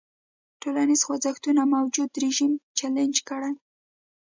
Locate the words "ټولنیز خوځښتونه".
0.61-1.61